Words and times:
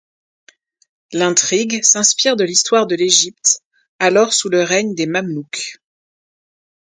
L'intrigue 1.13 1.83
s'inspire 1.83 2.35
de 2.35 2.43
l'histoire 2.43 2.87
de 2.87 2.95
l'Égypte, 2.95 3.61
alors 3.99 4.33
sous 4.33 4.49
le 4.49 4.63
règne 4.63 4.95
des 4.95 5.05
Mamelouks. 5.05 5.77